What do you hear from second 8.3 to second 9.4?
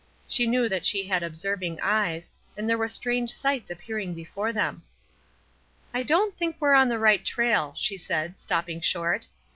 stopping short.